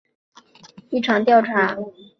[0.03, 1.77] 此举引发了一场调查。